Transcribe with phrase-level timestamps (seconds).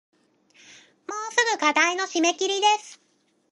[0.49, 0.55] もう
[1.31, 2.99] すぐ課題の締切です